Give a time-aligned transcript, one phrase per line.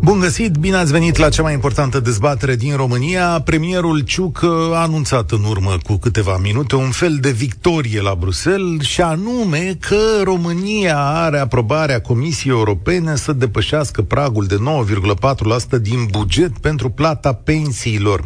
[0.00, 3.40] Bun găsit, bine ați venit la cea mai importantă dezbatere din România.
[3.44, 4.42] Premierul Ciuc
[4.72, 9.76] a anunțat în urmă cu câteva minute un fel de victorie la Bruxelles și anume
[9.80, 14.56] că România are aprobarea Comisiei Europene să depășească pragul de
[15.76, 18.24] 9,4% din buget pentru plata pensiilor.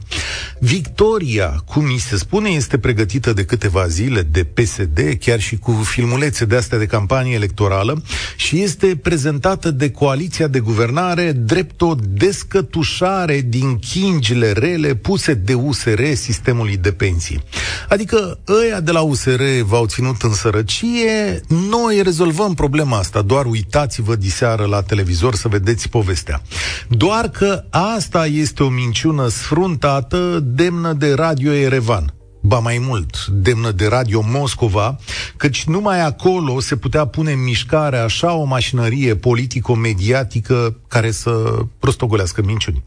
[0.61, 5.71] Victoria, cum mi se spune, este pregătită de câteva zile de PSD, chiar și cu
[5.71, 8.03] filmulețe de astea de campanie electorală
[8.37, 15.35] și este prezentată de coaliția de guvernare drept drept o descătușare din chingile rele puse
[15.35, 17.43] de USR sistemului de pensii.
[17.89, 24.17] Adică ăia de la USR v-au ținut în sărăcie, noi rezolvăm problema asta, doar uitați-vă
[24.17, 26.43] diseară la televizor să vedeți povestea.
[26.89, 33.71] Doar că asta este o minciună sfruntată demnă de Radio Erevan ba mai mult, demnă
[33.71, 34.97] de Radio Moscova,
[35.37, 42.43] căci numai acolo se putea pune în mișcare așa o mașinărie politico-mediatică care să prostogolească
[42.43, 42.83] minciuni.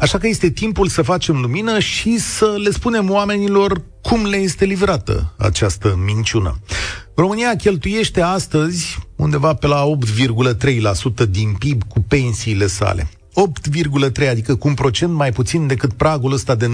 [0.00, 4.64] Așa că este timpul să facem lumină și să le spunem oamenilor cum le este
[4.64, 6.58] livrată această minciună.
[7.14, 9.84] România cheltuiește astăzi undeva pe la
[11.24, 13.08] 8,3% din PIB cu pensiile sale.
[13.38, 16.70] 8,3, adică cu un procent mai puțin decât pragul ăsta de 9,4%.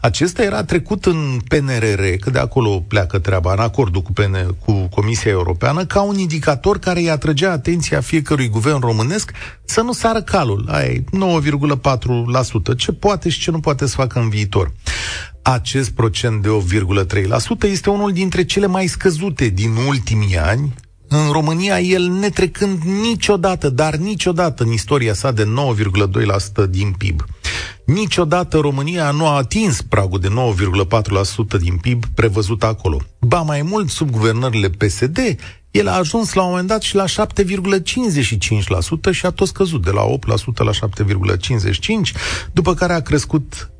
[0.00, 4.72] Acesta era trecut în PNRR, că de acolo pleacă treaba, în acordul cu, PN, cu
[4.72, 9.32] Comisia Europeană, ca un indicator care îi atrăgea atenția fiecărui guvern românesc
[9.64, 10.68] să nu sară calul.
[10.70, 11.04] Ai
[12.72, 12.76] 9,4%.
[12.76, 14.72] Ce poate și ce nu poate să facă în viitor
[15.42, 20.74] acest procent de 8,3% este unul dintre cele mai scăzute din ultimii ani,
[21.12, 25.44] în România, el netrecând niciodată, dar niciodată în istoria sa de
[26.64, 27.24] 9,2% din PIB.
[27.84, 33.00] Niciodată România nu a atins pragul de 9,4% din PIB prevăzut acolo.
[33.20, 35.18] Ba mai mult, sub guvernările PSD,
[35.70, 37.10] el a ajuns la un moment dat și la 7,55%
[39.10, 40.12] și a tot scăzut de la 8%
[40.54, 40.72] la 7,55%,
[42.52, 43.70] după care a crescut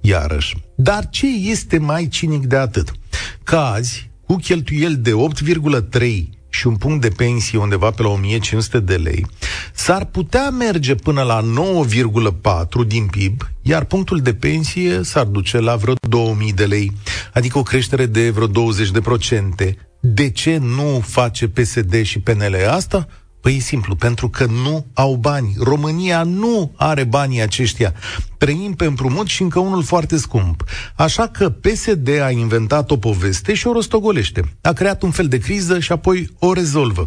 [0.00, 0.56] iarăși.
[0.76, 2.92] Dar ce este mai cinic de atât?
[3.42, 5.12] Că azi, cu cheltuieli de
[5.90, 9.26] 8,3 și un punct de pensie undeva pe la 1500 de lei,
[9.72, 15.76] s-ar putea merge până la 9,4 din PIB, iar punctul de pensie s-ar duce la
[15.76, 16.92] vreo 2000 de lei,
[17.32, 19.76] adică o creștere de vreo 20 de procente.
[20.00, 23.08] De ce nu face PSD și PNL asta?
[23.44, 25.54] Păi e simplu, pentru că nu au bani.
[25.58, 27.94] România nu are banii aceștia.
[28.38, 30.64] Trăim pe împrumut și încă unul foarte scump.
[30.96, 34.56] Așa că PSD a inventat o poveste și o rostogolește.
[34.60, 37.04] A creat un fel de criză și apoi o rezolvă.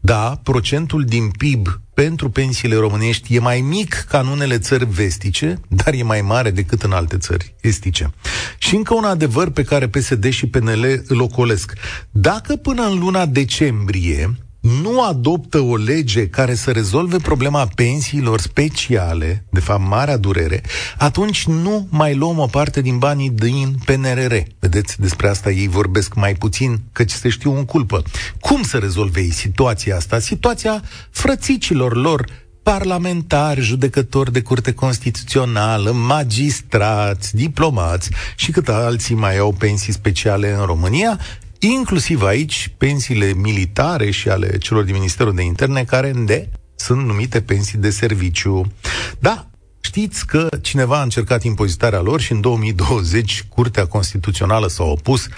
[0.00, 5.60] Da, procentul din PIB pentru pensiile românești e mai mic ca în unele țări vestice,
[5.68, 8.10] dar e mai mare decât în alte țări estice.
[8.58, 11.72] Și încă un adevăr pe care PSD și PNL îl ocolesc.
[12.10, 14.38] Dacă până în luna decembrie
[14.82, 20.62] nu adoptă o lege care să rezolve problema pensiilor speciale, de fapt marea durere,
[20.98, 24.34] atunci nu mai luăm o parte din banii din PNRR.
[24.58, 28.02] Vedeți, despre asta ei vorbesc mai puțin, căci se știu în culpă.
[28.40, 30.18] Cum să rezolve ei situația asta?
[30.18, 32.24] Situația frățicilor lor
[32.62, 40.64] parlamentari, judecători de curte constituțională, magistrați, diplomați și cât alții mai au pensii speciale în
[40.64, 41.18] România,
[41.58, 47.40] inclusiv aici pensiile militare și ale celor din Ministerul de Interne, care de sunt numite
[47.40, 48.72] pensii de serviciu.
[49.18, 49.48] Da,
[49.80, 55.28] Știți că cineva a încercat impozitarea lor și în 2020 Curtea Constituțională s-a opus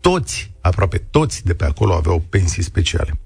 [0.00, 3.18] toți, aproape toți de pe acolo aveau pensii speciale.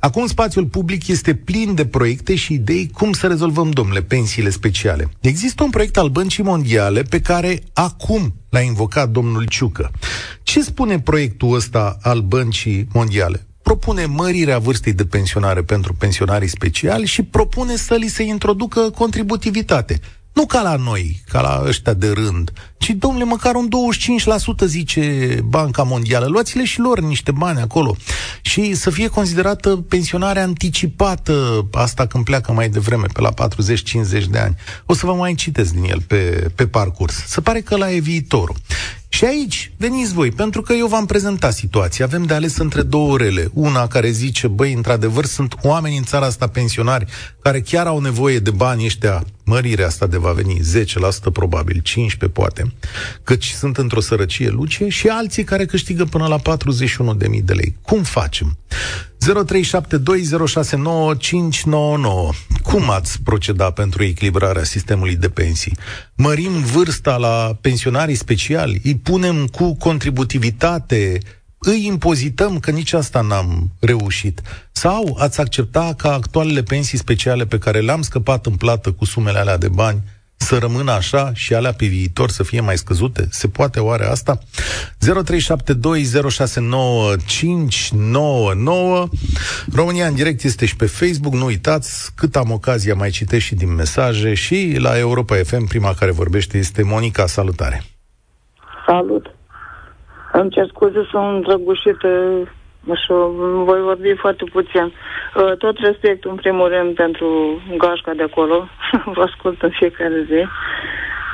[0.00, 5.10] Acum spațiul public este plin de proiecte și idei cum să rezolvăm, domnule, pensiile speciale.
[5.20, 9.90] Există un proiect al Băncii Mondiale pe care acum l-a invocat domnul Ciucă.
[10.42, 13.44] Ce spune proiectul ăsta al Băncii Mondiale?
[13.62, 20.00] propune mărirea vârstei de pensionare pentru pensionarii speciali și propune să li se introducă contributivitate.
[20.32, 23.68] Nu ca la noi, ca la ăștia de rând, ci, domnule, măcar un
[24.64, 26.26] 25% zice Banca Mondială.
[26.26, 27.96] Luați-le și lor niște bani acolo.
[28.40, 33.30] Și să fie considerată pensionarea anticipată, asta când pleacă mai devreme, pe la
[34.22, 34.56] 40-50 de ani.
[34.86, 37.14] O să vă mai citesc din el pe, pe parcurs.
[37.26, 38.56] Se pare că la e viitorul.
[39.20, 42.04] Și aici veniți voi, pentru că eu v-am prezentat situația.
[42.04, 43.50] Avem de ales între două orele.
[43.52, 47.06] Una care zice, băi, într-adevăr, sunt oameni în țara asta pensionari
[47.42, 49.24] care chiar au nevoie de bani ăștia.
[49.44, 50.60] Mărirea asta de va veni
[51.28, 51.82] 10% probabil,
[52.28, 52.72] 15% poate,
[53.22, 57.76] căci sunt într-o sărăcie lucie și alții care câștigă până la 41.000 de lei.
[57.82, 58.58] Cum facem?
[59.20, 59.28] 0372069599.
[62.62, 65.76] cum ați proceda pentru echilibrarea sistemului de pensii?
[66.14, 68.80] Mărim vârsta la pensionarii speciali?
[68.84, 71.18] Îi punem cu contributivitate?
[71.58, 72.58] Îi impozităm?
[72.58, 74.40] Că nici asta n-am reușit.
[74.72, 79.38] Sau ați accepta ca actualele pensii speciale pe care le-am scăpat în plată cu sumele
[79.38, 80.02] alea de bani
[80.40, 83.26] să rămână așa și alea pe viitor să fie mai scăzute?
[83.30, 84.38] Se poate oare asta?
[84.38, 84.42] 0372069599
[89.74, 93.54] România în direct este și pe Facebook, nu uitați, cât am ocazia mai citesc și
[93.54, 97.82] din mesaje și la Europa FM, prima care vorbește este Monica, salutare!
[98.86, 99.34] Salut!
[100.32, 102.08] Îmi cer scuze, sunt răgușită
[102.86, 103.12] și
[103.64, 104.92] voi vorbi foarte puțin.
[105.34, 108.68] Uh, tot respectul, în primul rând, pentru gașca de acolo.
[109.14, 110.44] Vă ascult în fiecare zi.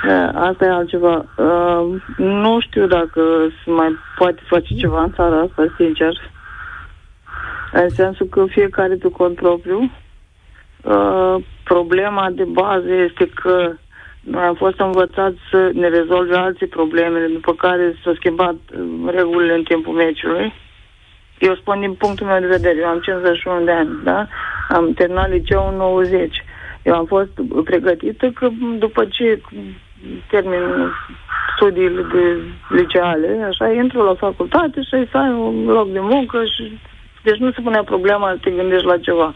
[0.09, 1.25] Uh, asta e altceva.
[1.37, 3.23] Uh, nu știu dacă
[3.65, 6.31] se mai poate face ceva în țara asta, sincer.
[7.73, 9.91] În sensul că fiecare pe cont propriu.
[11.65, 13.73] Problema de bază este că
[14.21, 18.55] noi am fost învățați să ne rezolve alții problemele, după care s-au schimbat
[19.07, 20.53] regulile în timpul meciului
[21.39, 24.27] eu spun din punctul meu de vedere, eu am 51 de ani, da?
[24.69, 26.45] Am terminat liceul în 90.
[26.83, 27.31] Eu am fost
[27.65, 28.49] pregătită că
[28.79, 29.41] după ce
[30.31, 30.63] termin
[31.57, 36.79] studiile de liceale, așa, intru la facultate și să ai un loc de muncă și...
[37.23, 39.33] Deci nu se punea problema să te gândești la ceva.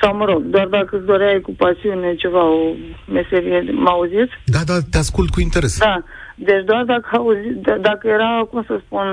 [0.00, 2.72] Sau, mă rog, doar dacă îți doreai cu pasiune ceva, o
[3.12, 4.32] meserie, mă auziți?
[4.44, 5.78] Da, da, te ascult cu interes.
[5.78, 6.02] Da,
[6.34, 9.06] deci doar dacă, auzi, d- dacă era, cum să spun,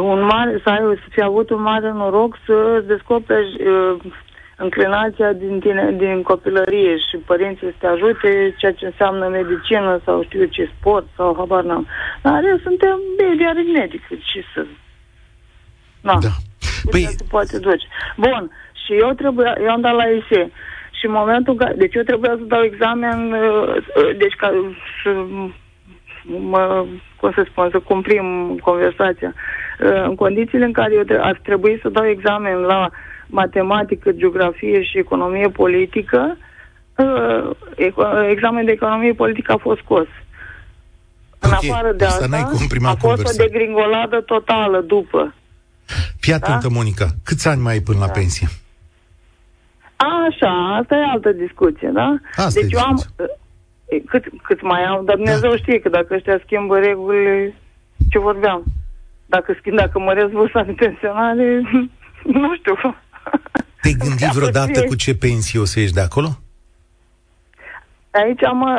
[0.00, 3.96] un mare, să, ai, să fi avut un mare noroc să descoperi uh,
[4.56, 10.22] înclinația din, tine, din copilărie și părinții să te ajute, ceea ce înseamnă medicină sau
[10.22, 11.86] știu ce sport sau habar n-am.
[12.22, 14.66] Dar eu suntem baby aritmetic, ce să...
[16.00, 16.18] Da.
[16.20, 16.34] da.
[16.90, 17.00] Păi...
[17.02, 17.86] se poate duce.
[18.16, 18.50] Bun,
[18.84, 20.50] și eu trebuia, eu am dat la ISE
[20.98, 24.48] și în momentul în care, deci eu trebuia să dau examen, uh, uh, deci ca
[25.02, 25.10] să
[26.26, 26.86] mă,
[27.20, 29.34] cum să spun, să cumprim conversația.
[29.34, 32.90] Uh, în condițiile în care eu ar trebui să dau examen la
[33.26, 36.36] matematică, geografie și economie politică,
[36.96, 37.50] uh,
[38.30, 40.06] examen de economie politică a fost scos.
[41.38, 41.68] În okay.
[41.70, 43.42] afară de asta, asta a fost conversa.
[43.42, 45.34] o degringoladă totală după.
[46.20, 46.74] Fii atentă, da?
[46.74, 47.06] Monica.
[47.24, 48.04] Câți ani mai ai până da.
[48.04, 48.48] la pensie?
[49.96, 52.14] Așa, asta e altă discuție, da?
[52.36, 53.02] Asta deci eu am,
[54.06, 55.56] cât, cât mai am, dar Dumnezeu da.
[55.56, 57.54] știe că dacă ăștia schimbă regulile,
[58.10, 58.62] ce vorbeam.
[59.26, 61.60] Dacă schimb, dacă măresc vârsta de pensionare,
[62.42, 62.74] nu știu.
[63.80, 66.28] Te-ai gândit vreodată cu ce pensii o să ieși de acolo?
[68.10, 68.72] Aici mă,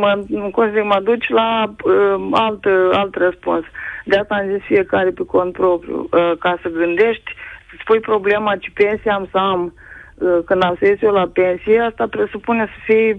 [0.00, 3.64] mă, cum zic, mă duci la uh, alt, alt răspuns.
[4.04, 6.08] De asta am zis fiecare pe cont propriu.
[6.10, 7.34] Uh, ca să gândești,
[7.70, 9.74] să-ți pui problema ce pensie am să am
[10.14, 13.18] uh, când am să ies eu la pensie, asta presupune să fii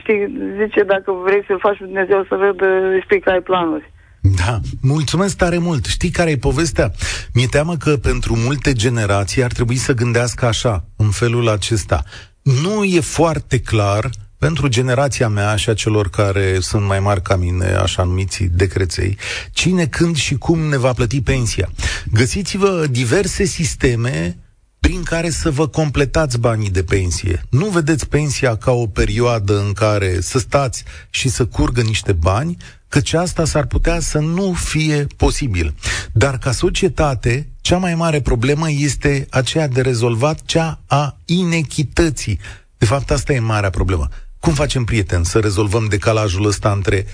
[0.00, 0.20] știi,
[0.60, 2.66] zice, dacă vrei să-l faci Dumnezeu să vedă,
[3.04, 3.92] spui că ai planuri.
[4.20, 5.84] Da, mulțumesc tare mult.
[5.84, 6.92] Știi care e povestea?
[7.34, 12.02] Mi-e teamă că pentru multe generații ar trebui să gândească așa, în felul acesta.
[12.42, 17.36] Nu e foarte clar pentru generația mea și a celor care sunt mai mari ca
[17.36, 19.18] mine, așa numiți decreței,
[19.52, 21.68] cine, când și cum ne va plăti pensia.
[22.12, 24.36] Găsiți-vă diverse sisteme
[24.82, 27.42] prin care să vă completați banii de pensie.
[27.50, 32.56] Nu vedeți pensia ca o perioadă în care să stați și să curgă niște bani,
[32.88, 35.74] căci asta s-ar putea să nu fie posibil.
[36.12, 42.38] Dar ca societate, cea mai mare problemă este aceea de rezolvat, cea a inechității.
[42.78, 44.08] De fapt, asta e marea problemă.
[44.44, 47.06] Cum facem, prieteni, să rezolvăm decalajul ăsta între 41.000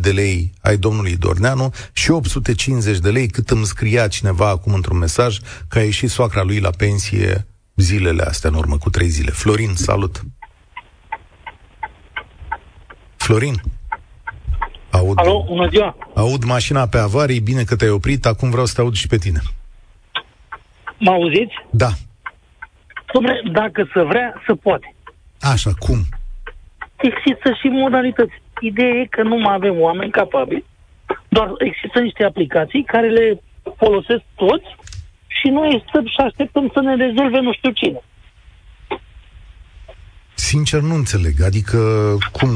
[0.00, 4.98] de lei ai domnului Dorneanu și 850 de lei, cât îmi scria cineva acum într-un
[4.98, 9.30] mesaj că a ieșit soacra lui la pensie zilele astea, în urmă cu trei zile.
[9.30, 10.20] Florin, salut!
[13.16, 13.54] Florin?
[14.90, 15.96] Aud, Alo, bună ziua!
[16.14, 19.16] Aud mașina pe avarii, bine că te-ai oprit, acum vreau să te aud și pe
[19.16, 19.40] tine.
[20.98, 21.54] Mă auziți?
[21.70, 21.88] Da.
[23.12, 24.94] Dom'le, dacă să vrea, să poate.
[25.40, 25.98] Așa, cum?
[26.96, 28.42] Există și modalități.
[28.60, 30.64] Ideea e că nu mai avem oameni capabili,
[31.28, 33.40] doar există niște aplicații care le
[33.76, 34.76] folosesc toți
[35.26, 38.00] și noi stăm și așteptăm să ne rezolve nu știu cine.
[40.34, 41.42] Sincer, nu înțeleg.
[41.42, 41.78] Adică,
[42.32, 42.48] cum?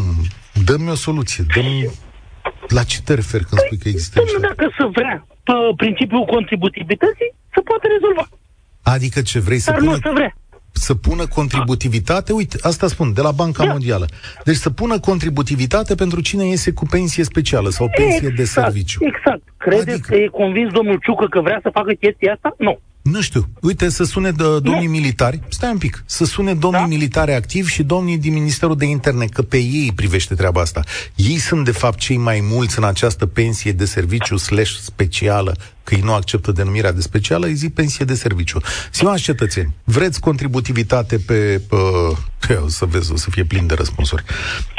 [0.65, 1.45] Dă-mi o soluție.
[1.55, 1.61] dă
[2.69, 4.39] La ce te referi când spui că există niște...
[4.39, 8.29] Dacă să vrea pe principiul contributivității, să poate rezolva.
[8.83, 9.91] Adică ce vrei Dar să pună...
[9.91, 10.35] nu să vrea
[10.75, 13.71] să pună contributivitate, uite, asta spun, de la Banca da.
[13.71, 14.07] Mondială.
[14.45, 18.99] Deci să pună contributivitate pentru cine iese cu pensie specială sau pensie exact, de serviciu.
[19.05, 19.43] Exact.
[19.57, 20.09] Credeți adică...
[20.09, 22.55] că e convins domnul Ciucă că vrea să facă chestia asta?
[22.59, 22.79] Nu.
[23.11, 23.49] Nu știu.
[23.61, 24.91] Uite, să sune de domnii nu.
[24.91, 26.87] militari, stai un pic, să sune domnii da?
[26.87, 30.83] militari activi și domnii din Ministerul de Interne, că pe ei privește treaba asta.
[31.15, 35.95] Ei sunt, de fapt, cei mai mulți în această pensie de serviciu slash specială, că
[35.95, 38.61] ei nu acceptă denumirea de specială, îi zic pensie de serviciu.
[38.91, 41.61] Stimați cetățeni, vreți contributivitate pe...
[42.47, 44.25] pe o să vezi, o să fie plin de răspunsuri.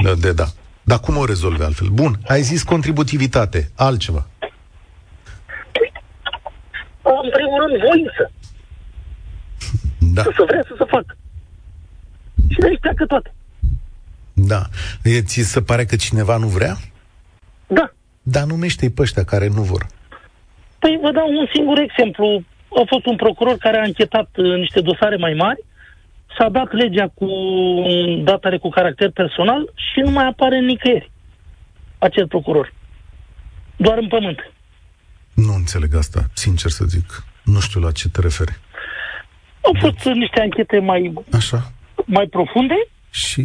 [0.03, 0.48] De, de da.
[0.84, 1.88] Dar cum o rezolve altfel?
[1.88, 4.27] Bun, ai zis contributivitate, altceva.
[7.24, 8.31] În primul rând, voință.
[10.13, 10.21] Da.
[10.21, 11.17] Să vrea să se facă.
[12.50, 13.33] Și de aici pleacă toate.
[14.33, 14.62] Da.
[15.19, 16.75] Ți se pare că cineva nu vrea?
[17.67, 17.91] Da.
[18.21, 19.85] Dar numește-i pe ăștia care nu vor.
[20.79, 22.43] Păi vă dau un singur exemplu.
[22.69, 25.59] A fost un procuror care a închetat uh, niște dosare mai mari,
[26.38, 27.27] s-a dat legea cu
[28.24, 31.12] datare cu caracter personal și nu mai apare nicăieri
[31.97, 32.74] acel procuror.
[33.75, 34.51] Doar în pământ.
[35.36, 37.24] Nu înțeleg asta, sincer să zic.
[37.44, 38.60] Nu știu la ce te referi.
[39.62, 40.12] Au fost da.
[40.12, 41.72] niște anchete mai, Așa.
[42.06, 42.75] mai profunde
[43.10, 43.42] și...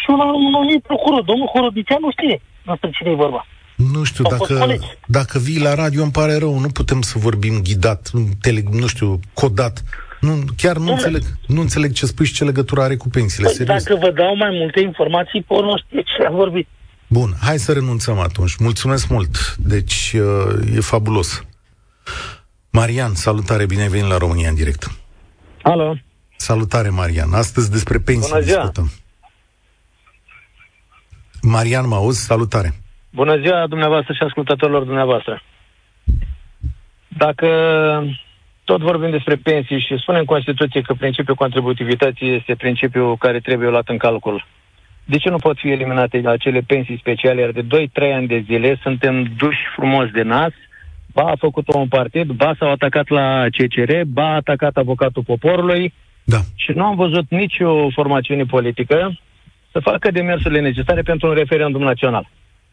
[0.00, 3.46] și un, un anumit procuror, domnul Horodician, știe despre cine e vorba.
[3.76, 8.10] Nu știu, dacă, dacă vii la radio îmi pare rău, nu putem să vorbim ghidat,
[8.40, 9.82] tele, nu știu, codat.
[10.20, 13.56] Nu, chiar nu, înțeleg, nu înțeleg ce spui și ce legătură are cu pensiile, păi,
[13.56, 13.84] serios.
[13.84, 16.68] Dacă vă dau mai multe informații, pe nu știe ce a vorbit.
[17.12, 18.56] Bun, hai să renunțăm atunci.
[18.56, 19.56] Mulțumesc mult.
[19.56, 21.46] Deci, uh, e fabulos.
[22.70, 24.90] Marian, salutare, bine ai venit la România în direct.
[25.62, 25.96] Alo.
[26.36, 27.32] Salutare, Marian.
[27.32, 28.58] Astăzi despre pensii Bună ziua.
[28.58, 28.90] discutăm.
[31.42, 32.24] Marian, mă auzi?
[32.24, 32.74] Salutare.
[33.10, 35.42] Bună ziua dumneavoastră și ascultătorilor dumneavoastră.
[37.08, 37.48] Dacă
[38.64, 43.68] tot vorbim despre pensii și spunem în Constituție că principiul contributivității este principiul care trebuie
[43.68, 44.46] luat în calcul,
[45.04, 47.40] de ce nu pot fi eliminate acele pensii speciale?
[47.40, 50.52] Iar de 2-3 ani de zile suntem duși frumos de nas,
[51.14, 55.94] ba a făcut un partid, ba s-au atacat la CCR, ba a atacat avocatul poporului
[56.24, 56.38] da.
[56.54, 59.18] și nu am văzut nicio formațiune politică
[59.72, 62.28] să facă demersurile necesare pentru un referendum național.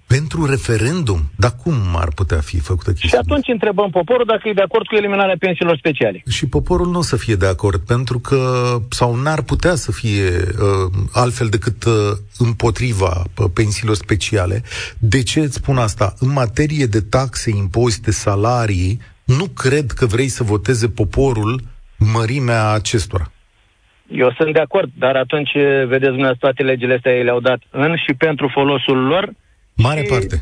[0.08, 1.20] Pentru referendum?
[1.36, 3.10] Dar cum ar putea fi făcută chestia?
[3.10, 6.24] Și atunci întrebăm poporul dacă e de acord cu eliminarea pensiilor speciale.
[6.30, 8.40] Și poporul nu o să fie de acord, pentru că,
[8.90, 11.94] sau n-ar putea să fie uh, altfel decât uh,
[12.38, 14.64] împotriva uh, pensiilor speciale.
[14.98, 16.14] De ce îți spun asta?
[16.20, 21.62] În materie de taxe, impozite, salarii, nu cred că vrei să voteze poporul
[21.98, 23.32] mărimea acestora.
[24.08, 25.52] Eu sunt de acord, dar atunci,
[25.88, 29.34] vedeți dumneavoastră, toate legile astea le-au dat în și pentru folosul lor,
[29.78, 30.36] Mare parte.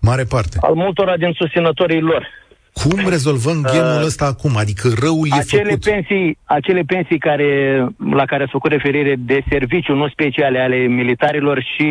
[0.00, 0.58] Mare parte.
[0.60, 2.26] Al multora din susținătorii lor.
[2.72, 4.56] Cum rezolvăm gemul uh, ăsta acum?
[4.56, 5.84] Adică răul acele e făcut.
[5.84, 7.78] Pensii, acele pensii care,
[8.10, 11.88] la care ați făcut referire de serviciu, nu speciale, ale militarilor și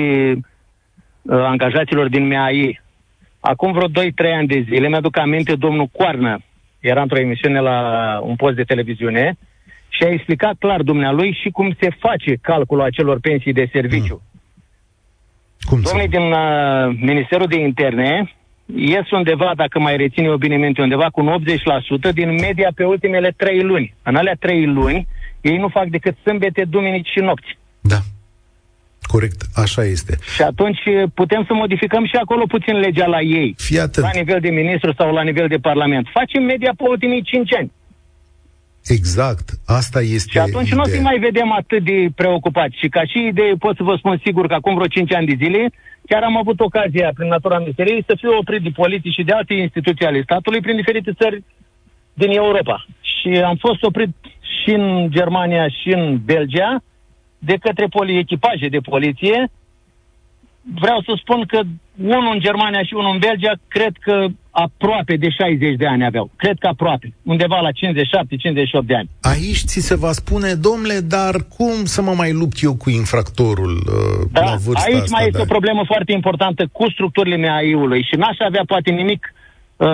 [1.22, 2.82] uh, angajaților din MAI.
[3.40, 3.92] Acum vreo 2-3
[4.38, 6.40] ani de zile, mi-aduc aminte, domnul Coarnă
[6.80, 7.78] era într-o emisiune la
[8.24, 9.38] un post de televiziune
[9.88, 14.22] și a explicat clar dumnealui și cum se face calculul acelor pensii de serviciu.
[14.24, 14.33] Mm.
[15.70, 18.34] Cum Domnii din uh, Ministerul de Interne
[18.66, 21.22] ies undeva, dacă mai reține eu bine minte, undeva cu
[22.10, 23.94] 80% din media pe ultimele trei luni.
[24.04, 25.08] În alea trei luni,
[25.42, 27.58] ei nu fac decât sâmbete, duminici și nopți.
[27.82, 28.00] Da.
[29.02, 30.18] Corect, așa este.
[30.36, 30.80] Și atunci
[31.14, 33.56] putem să modificăm și acolo puțin legea la ei.
[33.58, 34.06] Fii atent.
[34.06, 36.08] La nivel de ministru sau la nivel de parlament.
[36.12, 37.72] Facem media pe ultimii 5 ani.
[38.88, 40.76] Exact, asta este Și atunci ideea.
[40.76, 42.78] nu o să mai vedem atât de preocupați.
[42.78, 45.46] Și ca și idee pot să vă spun sigur că acum vreo 5 ani de
[45.46, 45.72] zile
[46.08, 49.54] chiar am avut ocazia prin natura ministeriei să fiu oprit de poliție și de alte
[49.54, 51.44] instituții ale statului prin diferite țări
[52.14, 52.86] din Europa.
[53.02, 54.10] Și am fost oprit
[54.64, 56.84] și în Germania și în Belgia
[57.40, 59.52] de către poli- echipaje de poliție.
[60.76, 61.60] Vreau să spun că
[61.98, 66.30] unul în Germania și unul în Belgia cred că aproape de 60 de ani aveau.
[66.36, 67.14] Cred că aproape.
[67.24, 69.10] Undeva la 57-58 de ani.
[69.22, 73.76] Aici ți se va spune, domnule, dar cum să mă mai lupt eu cu infractorul
[73.76, 78.02] uh, da, la vârsta Aici asta mai este o problemă foarte importantă cu structurile MAI-ului
[78.10, 79.34] și n-aș avea poate nimic
[79.76, 79.88] uh,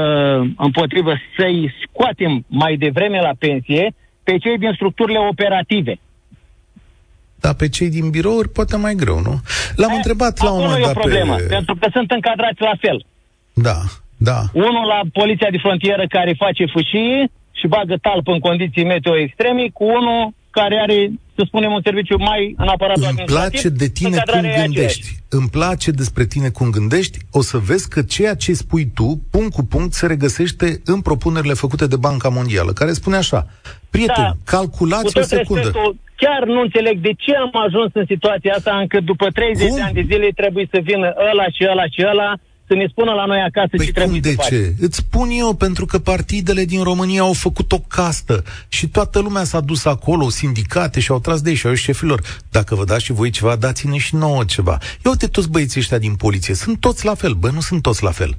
[0.57, 5.99] împotrivă să-i scoatem mai devreme la pensie pe cei din structurile operative.
[7.35, 9.41] Dar pe cei din birouri poate mai greu, nu?
[9.75, 11.43] L-am e, întrebat la un moment dat e o problemă, pe...
[11.43, 13.05] pentru că sunt încadrați la fel.
[13.53, 13.77] Da.
[14.27, 14.39] Da.
[14.53, 19.63] Unul la poliția de frontieră care face fâșii și bagă talpă în condiții meteo extreme,
[19.73, 24.17] cu unul care are, să spunem, un serviciu mai în aparatul Îmi place de tine
[24.31, 25.07] cum gândești.
[25.29, 27.17] Îmi place despre tine cum gândești.
[27.31, 31.53] O să vezi că ceea ce spui tu, punct cu punct, se regăsește în propunerile
[31.53, 33.47] făcute de Banca Mondială, care spune așa.
[33.89, 35.71] Prieteni, da, calculați o secundă.
[36.15, 39.75] Chiar nu înțeleg de ce am ajuns în situația asta încât după 30 cum?
[39.75, 42.33] de ani de zile trebuie să vină ăla și ăla și ăla
[42.69, 44.55] să ne spună la noi acasă păi ce trebuie de să ce?
[44.55, 44.75] facem.
[44.79, 49.43] Îți spun eu, pentru că partidele din România au făcut o castă și toată lumea
[49.43, 52.21] s-a dus acolo, sindicate și au tras de ei și au zis șefilor,
[52.51, 54.77] dacă vă dați și voi ceva, dați-ne și nouă ceva.
[55.05, 58.03] Ia uite toți băieții ăștia din poliție, sunt toți la fel, bă, nu sunt toți
[58.03, 58.35] la fel.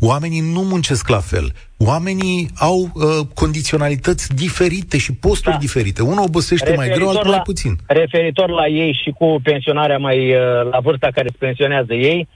[0.00, 1.52] Oamenii nu muncesc la fel.
[1.76, 5.60] Oamenii au uh, condiționalități diferite și posturi Da.
[5.60, 6.02] diferite.
[6.02, 7.76] Unul obosește mai greu, altul mai puțin.
[7.86, 12.28] Referitor la ei și cu pensionarea mai uh, la vârsta care se pensionează ei,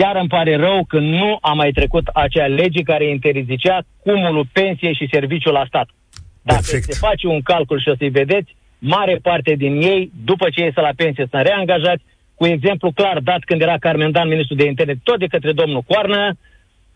[0.00, 4.92] chiar îmi pare rău că nu a mai trecut acea lege care interzicea cumulul pensie
[4.92, 5.88] și serviciu la stat.
[6.42, 6.92] Dacă Perfect.
[6.92, 10.80] se face un calcul și o să-i vedeți, mare parte din ei, după ce iese
[10.80, 14.94] la pensie, sunt reangajați, cu exemplu clar dat când era Carmen Dan, ministru de interne,
[15.02, 16.36] tot de către domnul Coarnă,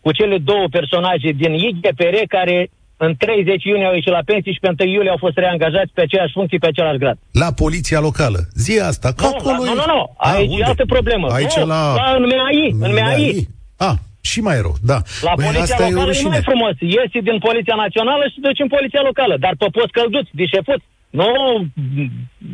[0.01, 2.69] cu cele două personaje din IGPR care
[3.05, 6.01] în 30 iunie au ieșit la pensie și pe 1 iulie au fost reangajați pe
[6.01, 7.17] aceeași funcție, pe același grad.
[7.43, 8.39] La poliția locală.
[8.65, 10.63] Zi asta, că Nu, acolo nu, e- nu, nu, A, aici e unde?
[10.63, 11.25] altă problemă.
[11.37, 11.81] Aici Nu, la...
[12.01, 13.47] la- în MAI, în MAI.
[13.77, 13.91] A,
[14.31, 14.97] și mai rău, da.
[15.27, 16.29] La Băi, poliția asta e o locală e rușine.
[16.35, 16.73] mai frumos.
[16.95, 19.35] Iesi din poliția națională și te duci în poliția locală.
[19.45, 20.85] Dar pe post călduți, dișefuți.
[21.19, 21.29] Nu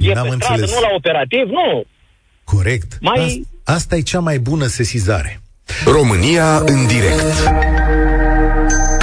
[0.09, 0.69] e N-am pe stradă, înțeles.
[0.73, 1.67] nu la operativ, nu.
[2.53, 2.89] Corect.
[3.01, 5.41] Mai- Asta, asta e cea mai bună sesizare.
[5.85, 7.33] România în direct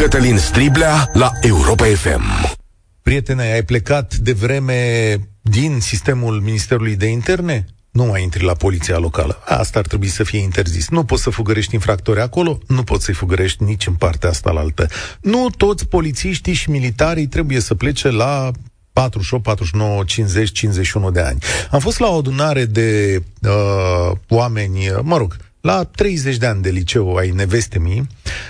[0.06, 2.56] Cătălin Striblea la Europa FM
[3.02, 7.66] Prietene, ai plecat de vreme din sistemul Ministerului de Interne?
[7.90, 9.42] Nu mai intri la poliția locală.
[9.44, 10.88] Asta ar trebui să fie interzis.
[10.88, 14.60] Nu poți să fugărești infractori acolo, nu poți să-i fugărești nici în partea asta la
[14.60, 14.86] altă.
[15.20, 18.50] Nu toți polițiștii și militarii trebuie să plece la
[18.92, 21.38] 48, 49, 50, 51 de ani.
[21.70, 26.62] Am fost la o adunare de uh, oameni, uh, mă rog, la 30 de ani
[26.62, 28.06] de liceu ai nevestemii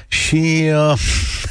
[0.09, 0.99] și uh,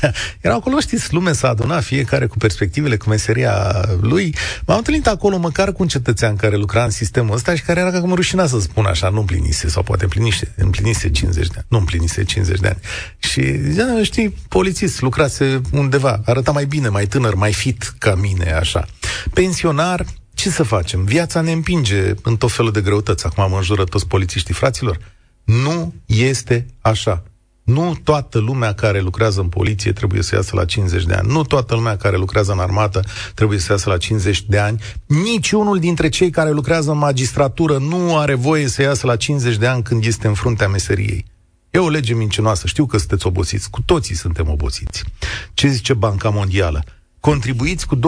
[0.41, 4.35] erau acolo, știți, lume s-a adunat fiecare cu perspectivele, cu meseria lui.
[4.65, 7.91] M-am întâlnit acolo măcar cu un cetățean care lucra în sistemul ăsta și care era
[7.91, 11.77] cam rușinat să spun așa, nu împlinise sau poate împlinise, împlinise 50 de ani, nu
[11.77, 12.79] împlinise 50 de ani.
[13.17, 18.51] Și zicea, știi, polițist, lucrase undeva, arăta mai bine, mai tânăr, mai fit ca mine,
[18.51, 18.85] așa.
[19.33, 21.03] Pensionar, ce să facem?
[21.03, 23.25] Viața ne împinge în tot felul de greutăți.
[23.25, 24.99] Acum mă înjură toți polițiștii, fraților.
[25.45, 27.23] Nu este așa.
[27.63, 31.31] Nu toată lumea care lucrează în poliție trebuie să iasă la 50 de ani.
[31.31, 34.81] Nu toată lumea care lucrează în armată trebuie să iasă la 50 de ani.
[35.05, 39.67] Niciunul dintre cei care lucrează în magistratură nu are voie să iasă la 50 de
[39.67, 41.25] ani când este în fruntea meseriei.
[41.69, 42.67] E o lege mincinoasă.
[42.67, 43.69] Știu că sunteți obosiți.
[43.69, 45.03] Cu toții suntem obosiți.
[45.53, 46.83] Ce zice Banca Mondială?
[47.19, 47.99] Contribuiți cu 25%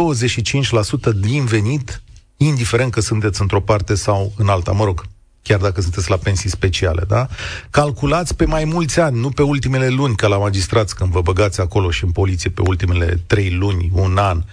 [1.19, 2.01] din venit,
[2.37, 4.71] indiferent că sunteți într-o parte sau în alta.
[4.71, 5.05] Mă rog,
[5.47, 7.27] chiar dacă sunteți la pensii speciale, da?
[7.69, 11.61] Calculați pe mai mulți ani, nu pe ultimele luni, ca la magistrați, când vă băgați
[11.61, 14.43] acolo și în poliție pe ultimele trei luni, un an.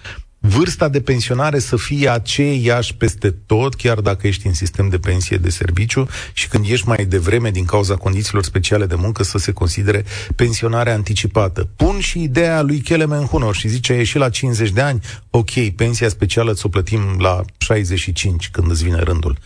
[0.47, 5.37] Vârsta de pensionare să fie aceeași peste tot, chiar dacă ești în sistem de pensie
[5.37, 9.51] de serviciu și când ești mai devreme din cauza condițiilor speciale de muncă să se
[9.51, 10.05] considere
[10.35, 11.69] pensionare anticipată.
[11.75, 15.69] Pun și ideea lui Kelemen Hunor și zice, a ieșit la 50 de ani, ok,
[15.75, 19.37] pensia specială ți-o plătim la 65 când îți vine rândul.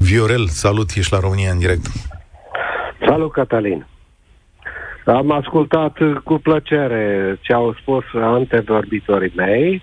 [0.00, 1.86] Viorel, salut, ești la România în direct.
[3.06, 3.86] Salut, Cătălin.
[5.04, 9.82] Am ascultat cu plăcere ce au spus antevorbitorii mei.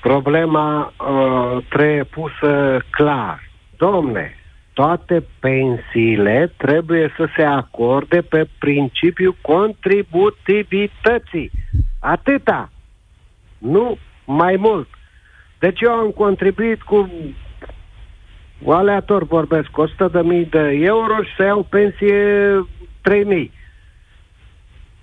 [0.00, 3.40] Problema uh, trebuie pusă clar.
[3.76, 4.34] Domne,
[4.72, 11.50] toate pensiile trebuie să se acorde pe principiul contributivității.
[12.00, 12.70] Atâta.
[13.58, 14.88] Nu mai mult.
[15.58, 17.10] Deci eu am contribuit cu
[18.72, 22.22] aleator vorbesc, 100 de mii de euro și să iau pensie
[23.00, 23.52] 3 mii.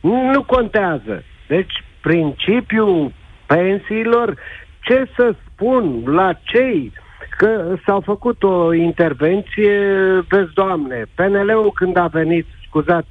[0.02, 1.24] Nu contează.
[1.48, 3.14] Deci, principiul
[3.46, 4.38] pensiilor,
[4.82, 6.94] ce să spun la cei
[7.38, 9.78] că s-au făcut o intervenție,
[10.30, 13.08] vezi, Doamne, PNL-ul când a venit, scuzați,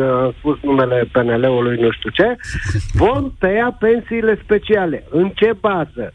[0.00, 2.36] am spus numele PNL-ului, nu știu ce,
[3.04, 5.04] vom tăia pensiile speciale.
[5.10, 6.14] În ce bază?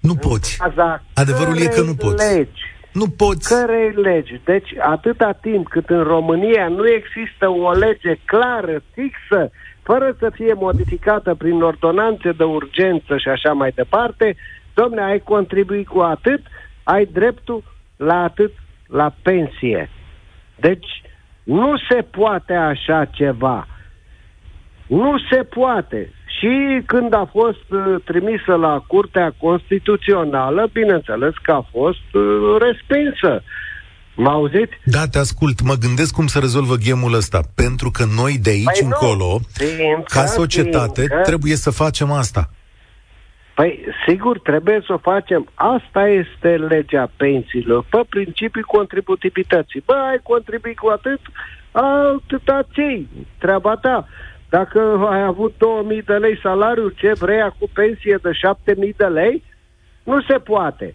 [0.00, 0.58] Nu poți.
[0.62, 2.34] Baza Adevărul e că nu cărei poți.
[2.34, 2.62] Legi?
[2.94, 3.54] Nu poți.
[3.54, 4.40] cărei legi.
[4.44, 9.50] Deci, atâta timp cât în România nu există o lege clară, fixă,
[9.82, 14.36] fără să fie modificată prin ordonanțe de urgență și așa mai departe,
[14.74, 16.40] domne, ai contribuit cu atât,
[16.82, 17.62] ai dreptul
[17.96, 18.52] la atât
[18.86, 19.90] la pensie.
[20.56, 21.02] Deci,
[21.44, 23.66] nu se poate așa ceva.
[24.86, 26.12] Nu se poate.
[26.38, 32.22] Și când a fost uh, trimisă la Curtea Constituțională, bineînțeles că a fost uh,
[32.60, 33.42] respinsă.
[34.16, 34.72] Mă auziți?
[34.84, 35.60] Da, te ascult.
[35.62, 37.40] Mă gândesc cum să rezolvă gemul ăsta.
[37.54, 38.88] Pentru că noi de aici Păi nu.
[38.92, 42.50] încolo, Fiindcă- ca societate, fiindcă- trebuie să facem asta.
[43.54, 45.48] Păi, sigur, trebuie să o facem.
[45.54, 49.82] Asta este legea pensiilor, pe principiul contributivității.
[49.86, 51.20] Bă, ai contribuit cu atât,
[51.72, 54.08] atâta ții, treaba ta.
[54.58, 59.42] Dacă ai avut 2000 de lei salariu, ce vrei cu pensie de 7000 de lei?
[60.02, 60.94] Nu se poate.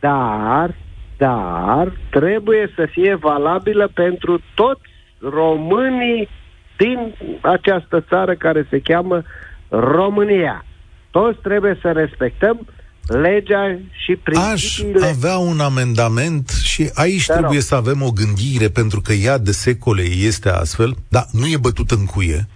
[0.00, 0.74] Dar,
[1.16, 4.80] dar, trebuie să fie valabilă pentru toți
[5.18, 6.28] românii
[6.76, 9.22] din această țară care se cheamă
[9.68, 10.64] România.
[11.10, 12.66] Toți trebuie să respectăm
[13.06, 15.04] legea și principiile...
[15.04, 17.68] Aș avea un amendament și aici Te trebuie rog.
[17.68, 21.90] să avem o gândire, pentru că ea de secole este astfel, dar nu e bătut
[21.90, 22.46] în cuie.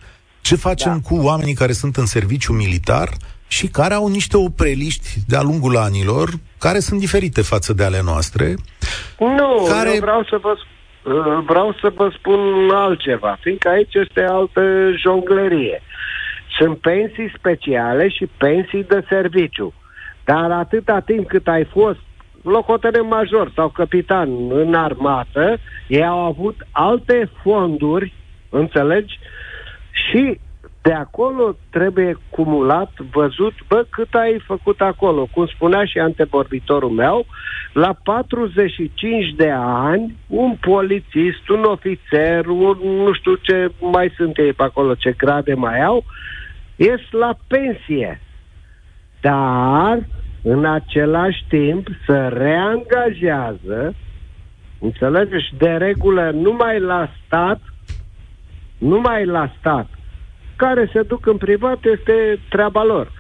[0.40, 1.08] Ce facem da.
[1.08, 3.08] cu oamenii care sunt în serviciu militar
[3.48, 8.54] și care au niște opreliști de-a lungul anilor, care sunt diferite față de ale noastre?
[9.18, 9.94] Nu, care...
[9.94, 10.54] eu vreau să vă
[11.46, 14.62] vreau să vă spun altceva, fiindcă aici este altă
[14.96, 15.82] jonglerie.
[16.58, 19.74] Sunt pensii speciale și pensii de serviciu.
[20.24, 21.98] Dar atâta timp cât ai fost
[22.42, 28.12] locotenent major sau capitan în armată, ei au avut alte fonduri,
[28.48, 29.18] înțelegi?
[30.10, 30.38] Și
[30.82, 35.28] de acolo trebuie cumulat, văzut, bă, cât ai făcut acolo.
[35.32, 37.26] Cum spunea și antevorbitorul meu,
[37.72, 44.52] la 45 de ani, un polițist, un ofițer, un nu știu ce mai sunt ei
[44.52, 46.04] pe acolo, ce grade mai au,
[46.76, 48.20] ies la pensie.
[49.20, 49.98] Dar,
[50.42, 53.94] în același timp, se reangajează,
[54.78, 57.60] înțelegeți, de regulă numai la stat,
[58.78, 59.88] numai la stat,
[60.64, 63.12] care se duc în privat este treaba lor.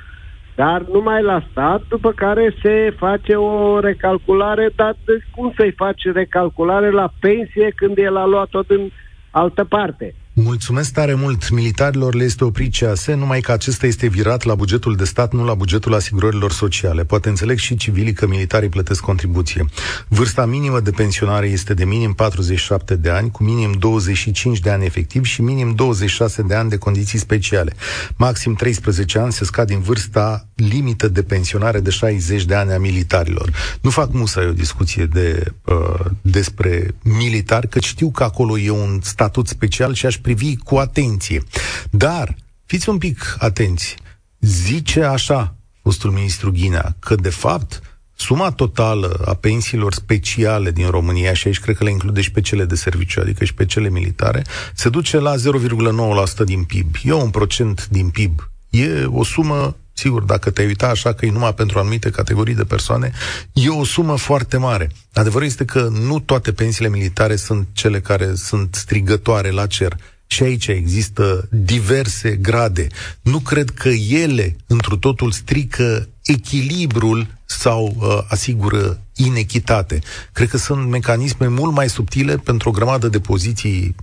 [0.56, 6.02] Dar numai la stat, după care se face o recalculare, dar de cum să-i faci
[6.12, 8.92] recalculare la pensie când el a luat-o din
[9.30, 10.14] altă parte?
[10.42, 11.50] Mulțumesc tare mult.
[11.50, 15.44] Militarilor le este oprit CAS, numai că acesta este virat la bugetul de stat, nu
[15.44, 17.04] la bugetul asigurărilor sociale.
[17.04, 19.64] Poate înțeleg și civilii că militarii plătesc contribuție.
[20.08, 24.84] Vârsta minimă de pensionare este de minim 47 de ani, cu minim 25 de ani
[24.84, 27.72] efectiv și minim 26 de ani de condiții speciale.
[28.16, 32.78] Maxim 13 ani se scad din vârsta limită de pensionare de 60 de ani a
[32.78, 33.52] militarilor.
[33.80, 39.00] Nu fac musai o discuție de, uh, despre militari, că știu că acolo e un
[39.02, 41.42] statut special și aș privi cu atenție.
[41.90, 43.96] Dar, fiți un pic atenți,
[44.40, 47.82] zice așa fostul ministru Ghinea, că de fapt
[48.14, 52.40] suma totală a pensiilor speciale din România, și aici cred că le include și pe
[52.40, 54.44] cele de serviciu, adică și pe cele militare,
[54.74, 56.94] se duce la 0,9% din PIB.
[57.02, 58.50] E un procent din PIB.
[58.70, 62.64] E o sumă Sigur, dacă te-ai uita așa că e numai pentru anumite categorii de
[62.64, 63.12] persoane,
[63.52, 64.90] e o sumă foarte mare.
[65.12, 69.96] Adevărul este că nu toate pensiile militare sunt cele care sunt strigătoare la cer.
[70.26, 72.86] Și aici există diverse grade.
[73.22, 79.98] Nu cred că ele, întru totul, strică echilibrul sau uh, asigură inechitate.
[80.32, 83.94] Cred că sunt mecanisme mult mai subtile pentru o grămadă de poziții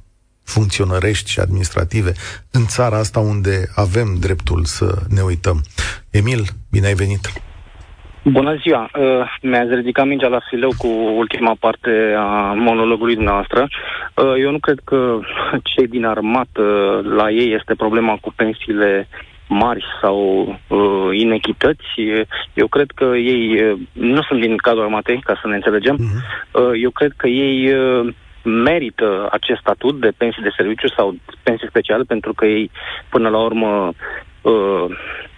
[0.55, 2.11] funcționărești și administrative
[2.51, 5.57] în țara asta unde avem dreptul să ne uităm.
[6.11, 7.23] Emil, bine ai venit!
[8.23, 8.89] Bună ziua!
[8.99, 13.67] Uh, mi-ați ridicat mingea la fileu cu ultima parte a monologului dumneavoastră.
[14.15, 15.19] Uh, eu nu cred că
[15.63, 16.63] cei din armată,
[17.19, 19.07] la ei este problema cu pensiile
[19.47, 21.87] mari sau uh, inechități.
[22.53, 25.97] Eu cred că ei uh, nu sunt din cadrul armatei, ca să ne înțelegem.
[25.97, 26.51] Uh-huh.
[26.51, 28.13] Uh, eu cred că ei uh,
[28.47, 32.71] merită acest statut de pensii de serviciu sau pensii speciale pentru că ei,
[33.09, 33.93] până la urmă,
[34.41, 34.85] uh,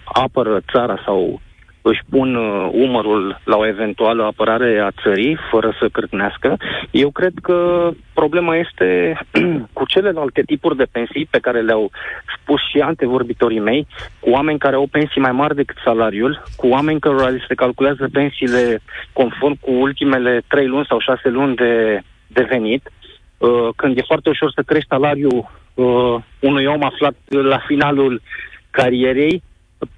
[0.04, 1.40] apără țara sau
[1.82, 6.56] își pun uh, umărul la o eventuală apărare a țării, fără să cârtnească.
[6.90, 9.18] Eu cred că problema este
[9.72, 11.90] cu celelalte tipuri de pensii pe care le-au
[12.38, 13.86] spus și antevorbitorii mei,
[14.20, 18.80] cu oameni care au pensii mai mari decât salariul, cu oameni care se calculează pensiile
[19.12, 22.90] conform cu ultimele trei luni sau șase luni de, de venit,
[23.40, 28.22] uh, când e foarte ușor să crești salariul uh, unui om aflat la finalul
[28.70, 29.42] carierei,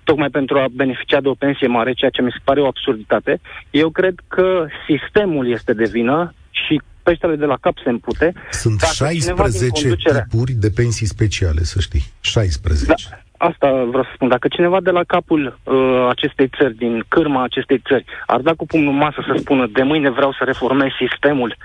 [0.05, 3.41] tocmai pentru a beneficia de o pensie mare, ceea ce mi se pare o absurditate.
[3.71, 8.33] Eu cred că sistemul este de vină și peștele de la cap se împute.
[8.51, 10.27] Sunt 16 conducere...
[10.29, 12.03] tipuri de pensii speciale, să știi.
[12.21, 12.87] 16.
[12.87, 12.95] Da,
[13.37, 14.29] asta vreau să spun.
[14.29, 18.67] Dacă cineva de la capul uh, acestei țări, din cârma acestei țări, ar da cu
[18.67, 21.57] pumnul masă să spună de mâine vreau să reformez sistemul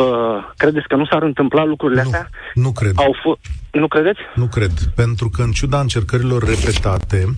[0.00, 0.02] Uh,
[0.56, 2.30] credeți că nu s-ar întâmpla lucrurile nu, astea?
[2.54, 2.92] Nu cred.
[2.96, 3.40] Au f-
[3.72, 4.18] nu credeți?
[4.34, 7.34] Nu cred, pentru că în ciuda încercărilor repetate,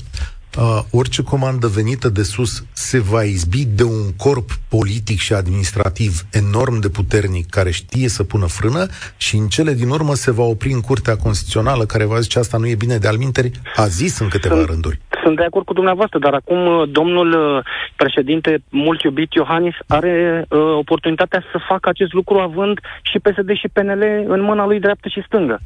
[0.59, 6.27] uh, orice comandă venită de sus se va izbi de un corp politic și administrativ
[6.33, 10.43] enorm de puternic care știe să pună frână și în cele din urmă se va
[10.43, 14.19] opri în Curtea Constituțională care va zice asta nu e bine de alminteri, a zis
[14.19, 15.01] în câteva sunt, rânduri.
[15.29, 17.65] Sunt de acord cu dumneavoastră, dar acum uh, domnul uh,
[17.97, 18.51] președinte,
[18.85, 20.17] mult iubit Iohannis, are
[20.49, 24.03] uh, oportunitatea să facă acest lucru având și PSD și PNL
[24.35, 25.57] în mâna lui dreaptă și stângă.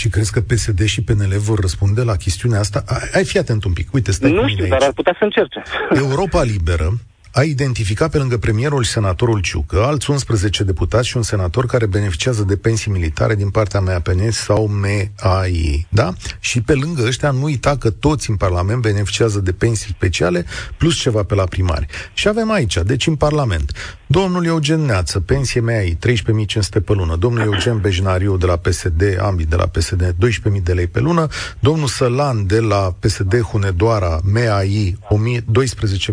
[0.00, 2.84] Și crezi că PSD și PNL vor răspunde la chestiunea asta?
[3.14, 3.86] Ai fi atent un pic.
[3.92, 4.72] Uite, stai Nu știu, aici.
[4.72, 5.62] dar ar putea să încerce.
[6.04, 6.88] Europa Liberă
[7.32, 11.86] a identificat pe lângă premierul și senatorul Ciucă alți 11 deputați și un senator care
[11.86, 15.86] beneficiază de pensii militare din partea MAPN sau MAI.
[15.88, 16.12] Da?
[16.40, 20.44] Și pe lângă ăștia nu uita că toți în Parlament beneficiază de pensii speciale
[20.76, 21.86] plus ceva pe la primari.
[22.14, 23.72] Și avem aici, deci în Parlament,
[24.10, 29.46] domnul Eugen Neață, pensie MAI, 13.500 pe lună, domnul Eugen Bejnariu de la PSD, ambii
[29.46, 30.14] de la PSD,
[30.54, 31.26] 12.000 de lei pe lună,
[31.60, 34.98] domnul Sălan de la PSD Hunedoara, MAI,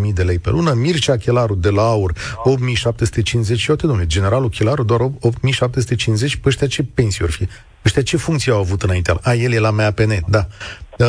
[0.08, 4.08] 12.000 de lei pe lună, Mircea Mircea Chelaru de la AUR 8750 și uite, domnule,
[4.08, 7.48] generalul Chelaru doar 8750 pe ăștia ce pensii or fi?
[7.86, 9.14] Ăștia ce funcție au avut înainte?
[9.22, 10.48] A, el e la MAPN, da.
[10.98, 11.08] Uh,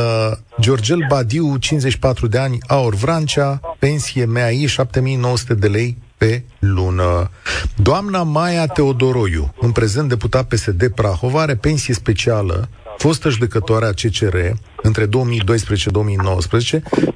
[0.61, 7.31] Georgel Badiu, 54 de ani, Aur Vrancea, pensie MAI 7900 de lei pe lună.
[7.77, 14.37] Doamna Maia Teodoroiu, în prezent deputat PSD Prahova, are pensie specială, fostă judecătoare a CCR,
[14.83, 15.09] între 2012-2019,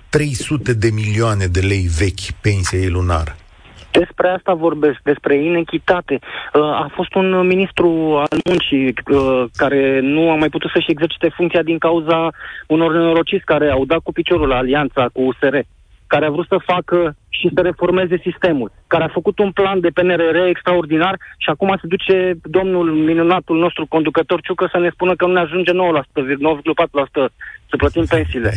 [0.09, 3.37] 300 de milioane de lei vechi pensie ei lunar.
[3.91, 6.19] Despre asta vorbesc, despre inechitate.
[6.55, 11.29] Uh, a fost un ministru al muncii uh, care nu a mai putut să-și exercite
[11.37, 12.31] funcția din cauza
[12.67, 15.57] unor nenorociți care au dat cu piciorul la alianța cu USR
[16.13, 16.99] care a vrut să facă
[17.39, 21.87] și să reformeze sistemul, care a făcut un plan de PNRR extraordinar și acum se
[21.95, 22.17] duce
[22.57, 27.25] domnul minunatul nostru conducător Ciucă să ne spună că nu ne ajunge 9%, 9,4%
[27.71, 28.53] să plătim pensiile.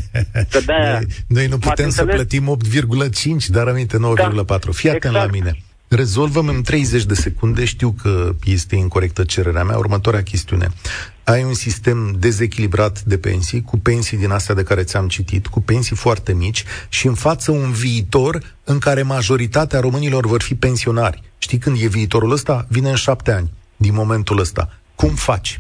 [0.51, 0.99] Că de-aia
[1.37, 4.45] Noi nu putem să plătim 8,5, dar aminte 9,4.
[4.45, 5.25] Da, Fii atent exact.
[5.25, 5.51] la mine.
[5.95, 10.67] Rezolvăm în 30 de secunde, știu că este incorrectă cererea mea, următoarea chestiune.
[11.23, 15.61] Ai un sistem dezechilibrat de pensii, cu pensii din astea de care ți-am citit, cu
[15.61, 21.21] pensii foarte mici și în față un viitor în care majoritatea românilor vor fi pensionari.
[21.37, 22.65] Știi când e viitorul ăsta?
[22.69, 24.69] Vine în șapte ani, din momentul ăsta.
[24.95, 25.59] Cum faci?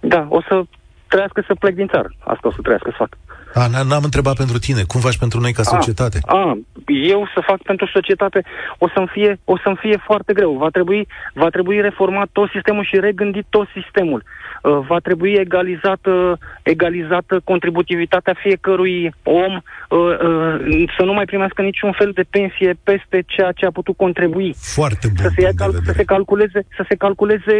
[0.00, 0.62] Da, o să
[1.08, 2.14] trăiască să plec din țară.
[2.18, 3.16] Asta o să trăiască să fac.
[3.54, 4.82] A, n-am întrebat pentru tine.
[4.82, 6.18] Cum faci pentru noi ca societate?
[6.24, 8.44] A, a, eu să fac pentru societate
[8.78, 10.52] o să-mi fie, o să-mi fie foarte greu.
[10.56, 14.22] Va trebui, va trebui reformat tot sistemul și regândit tot sistemul.
[14.62, 21.92] Uh, va trebui egalizată, egalizată contributivitatea fiecărui om uh, uh, să nu mai primească niciun
[21.92, 24.54] fel de pensie peste ceea ce a putut contribui.
[24.58, 25.24] Foarte bun.
[25.24, 27.54] Să se, ia cal- să se calculeze, să se calculeze,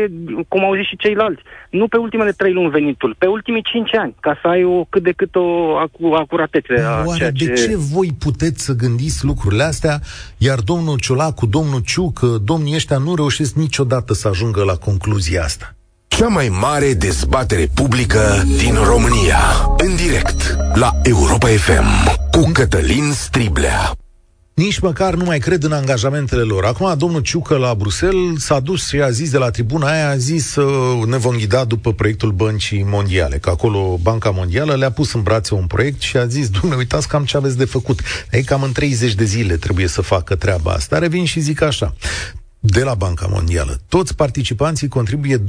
[0.49, 4.15] cum au zis și ceilalți, nu pe ultimele trei luni venitul, pe ultimii cinci ani,
[4.21, 7.47] ca să ai o cât de cât o acu- acuratețe a Oare ceea ce...
[7.47, 10.01] de ce voi puteți să gândiți lucrurile astea,
[10.39, 15.75] iar domnul Ciolacu, domnul Ciuc, domnii ăștia nu reușesc niciodată să ajungă la concluzia asta?
[16.17, 19.39] Cea mai mare dezbatere publică din România.
[19.79, 23.93] În direct la Europa FM cu Cătălin Striblea.
[24.55, 26.65] Nici măcar nu mai cred în angajamentele lor.
[26.65, 30.17] Acum, domnul Ciucă la Bruxelles s-a dus și a zis de la tribuna aia, a
[30.17, 30.65] zis să
[31.07, 35.55] ne vom ghida după proiectul Băncii Mondiale, că acolo Banca Mondială le-a pus în brațe
[35.55, 38.01] un proiect și a zis, dumne, uitați cam ce aveți de făcut.
[38.31, 40.99] Ei, cam în 30 de zile trebuie să facă treaba asta.
[40.99, 41.95] Revin și zic așa
[42.61, 43.81] de la Banca Mondială.
[43.89, 45.43] Toți participanții contribuie 25%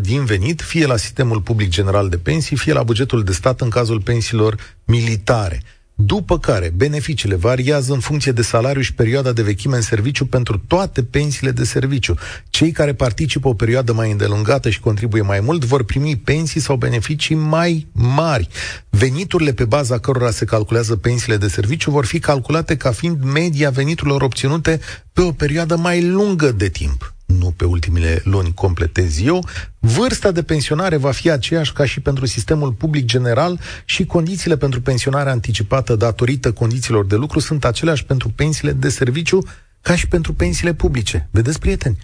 [0.00, 3.68] din venit, fie la sistemul public general de pensii, fie la bugetul de stat în
[3.68, 5.62] cazul pensiilor militare
[6.00, 10.62] după care beneficiile variază în funcție de salariu și perioada de vechime în serviciu pentru
[10.66, 12.14] toate pensiile de serviciu.
[12.50, 16.76] Cei care participă o perioadă mai îndelungată și contribuie mai mult vor primi pensii sau
[16.76, 18.48] beneficii mai mari.
[18.90, 23.70] Veniturile pe baza cărora se calculează pensiile de serviciu vor fi calculate ca fiind media
[23.70, 24.80] veniturilor obținute
[25.12, 29.44] pe o perioadă mai lungă de timp nu pe ultimele luni completez eu,
[29.78, 34.80] vârsta de pensionare va fi aceeași ca și pentru sistemul public general și condițiile pentru
[34.80, 39.42] pensionare anticipată datorită condițiilor de lucru sunt aceleași pentru pensiile de serviciu
[39.80, 41.28] ca și pentru pensiile publice.
[41.30, 41.96] Vedeți, prieteni?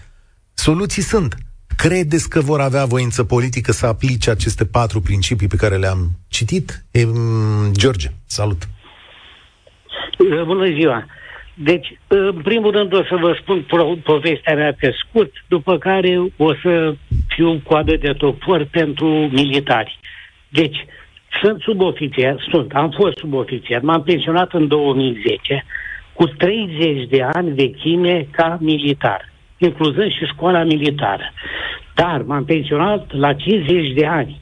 [0.54, 1.36] Soluții sunt.
[1.76, 6.84] Credeți că vor avea voință politică să aplice aceste patru principii pe care le-am citit?
[6.90, 7.06] E,
[7.72, 8.68] George, salut!
[10.46, 11.06] Bună ziua!
[11.54, 13.66] Deci, în primul rând o să vă spun
[14.02, 16.94] povestea mea pe scurt, după care o să
[17.28, 19.98] fiu în coadă de topor pentru militari.
[20.48, 20.86] Deci,
[21.42, 25.64] sunt subofițer, sunt, am fost subofițer, m-am pensionat în 2010
[26.12, 31.32] cu 30 de ani vechime ca militar, incluzând și școala militară.
[31.94, 34.40] Dar m-am pensionat la 50 de ani.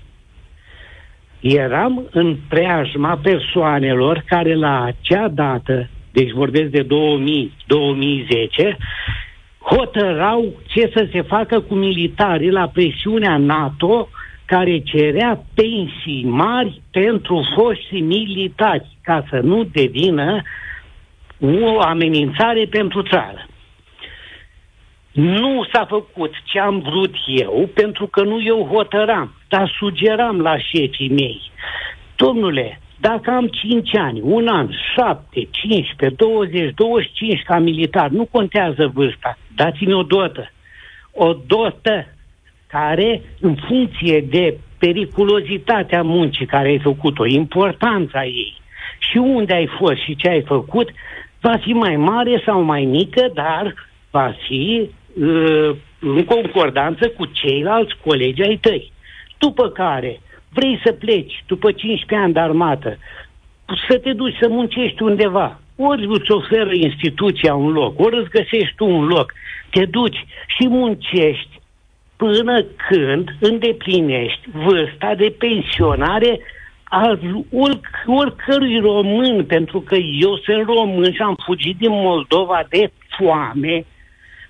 [1.41, 6.89] Eram în preajma persoanelor care la acea dată deci vorbesc de 2000-2010,
[9.59, 14.09] hotărau ce să se facă cu militarii la presiunea NATO
[14.45, 20.43] care cerea pensii mari pentru foștii militari, ca să nu devină
[21.39, 23.47] o amenințare pentru țară.
[25.13, 30.59] Nu s-a făcut ce am vrut eu, pentru că nu eu hotăram, dar sugeram la
[30.59, 31.41] șefii mei.
[32.17, 38.91] Domnule, dacă am 5 ani, un an, 7, 15, 20, 25 ca militar, nu contează
[38.95, 40.51] vârsta, dați-mi o dotă.
[41.13, 42.07] O dotă
[42.67, 48.61] care, în funcție de periculozitatea muncii care ai făcut-o, importanța ei
[48.99, 50.91] și unde ai fost și ce ai făcut,
[51.41, 53.75] va fi mai mare sau mai mică, dar
[54.11, 58.93] va fi uh, în concordanță cu ceilalți colegi ai tăi.
[59.39, 60.21] După care
[60.53, 62.99] vrei să pleci după 15 ani de armată,
[63.89, 68.75] să te duci să muncești undeva, ori îți oferă instituția un loc, ori îți găsești
[68.77, 69.33] tu un loc,
[69.71, 71.61] te duci și muncești
[72.17, 76.41] până când îndeplinești vârsta de pensionare
[76.85, 77.21] al
[78.07, 83.85] oricărui român, pentru că eu sunt român și am fugit din Moldova de foame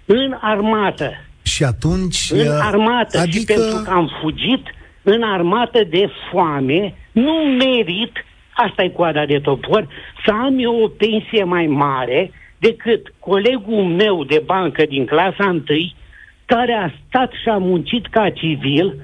[0.05, 1.25] în armată.
[1.43, 2.31] Și atunci...
[2.31, 3.19] În armată.
[3.19, 3.53] Adică...
[3.53, 4.63] Și pentru că am fugit
[5.03, 8.13] în armată de foame, nu merit,
[8.53, 9.89] asta e coada de topor,
[10.25, 15.95] să am eu o pensie mai mare decât colegul meu de bancă din clasa întâi,
[16.45, 18.95] care a stat și a muncit ca civil,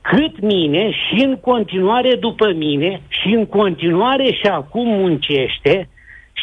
[0.00, 5.88] cât mine și în continuare după mine și în continuare și acum muncește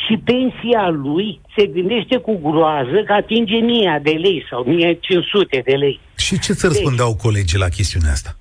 [0.07, 5.75] și pensia lui se gândește cu groază că atinge 1000 de lei sau 1500 de
[5.75, 5.99] lei.
[6.17, 8.35] Și ce ți răspundeau deci, colegii la chestiunea asta?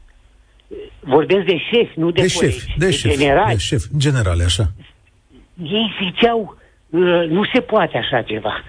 [1.00, 3.52] Vorbesc de șefi, nu de, de colegi, șef, de, de șef, generali.
[3.52, 4.64] De șef, generale, așa.
[5.62, 6.56] Ei ziceau,
[6.90, 8.64] uh, nu se poate așa ceva.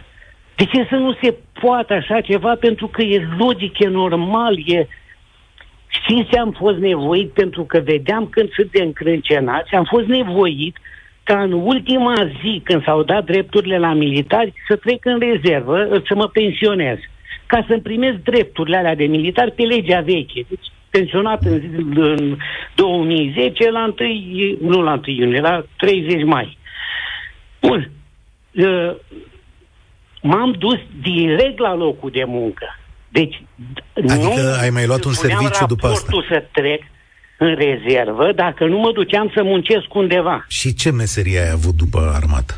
[0.55, 2.55] De ce să nu se poate așa ceva?
[2.55, 4.87] Pentru că e logic, e normal, e...
[5.87, 7.29] Știți ce am fost nevoit?
[7.31, 10.77] Pentru că vedeam când sunt de încrâncenați, am fost nevoit
[11.23, 16.15] ca în ultima zi, când s-au dat drepturile la militari, să trec în rezervă, să
[16.15, 16.97] mă pensionez.
[17.45, 20.45] Ca să-mi primesc drepturile alea de militar pe legea veche.
[20.47, 22.37] Deci, pensionat în, în
[22.75, 26.57] 2010 la 1, nu la 1 iunie, la 30 mai.
[27.61, 27.91] Bun.
[28.51, 28.95] Uh,
[30.21, 32.65] m-am dus direct la locul de muncă.
[33.09, 33.43] Deci,
[33.93, 36.11] adică nu ai mai luat un serviciu după asta?
[36.29, 36.81] să trec
[37.37, 40.45] în rezervă dacă nu mă duceam să muncesc undeva.
[40.47, 42.53] Și ce meserie ai avut după armată?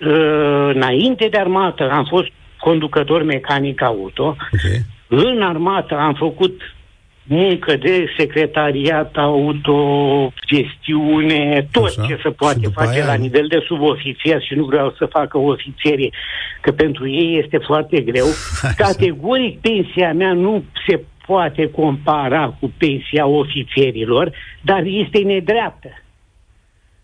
[0.00, 4.36] Uh, înainte de armată am fost conducător mecanic auto.
[4.52, 4.84] Okay.
[5.08, 6.60] În armată am făcut
[7.26, 12.06] muncă de secretariat, autogestiune, tot Așa.
[12.06, 13.06] ce se poate face aia...
[13.06, 16.12] la nivel de subofițer și nu vreau să facă ofițerii,
[16.60, 18.26] că pentru ei este foarte greu.
[18.62, 18.74] Așa.
[18.76, 25.88] Categoric pensia mea nu se poate compara cu pensia ofițerilor, dar este nedreaptă.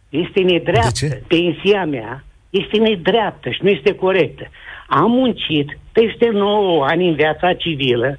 [0.08, 1.06] Este nedreaptă.
[1.26, 2.24] Pensia mea
[2.60, 4.50] este nedreaptă și nu este corectă.
[4.86, 8.18] Am muncit peste 9 ani în viața civilă,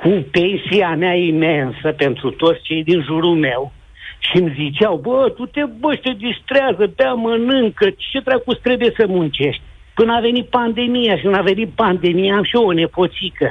[0.00, 3.72] cu pensia mea imensă pentru toți cei din jurul meu
[4.18, 9.06] și îmi ziceau, bă, tu te, bă, te distrează, bea, mănâncă, ce dracu trebuie să
[9.06, 9.62] muncești?
[9.94, 13.48] Până a venit pandemia și când a venit pandemia am și eu o nepoțică.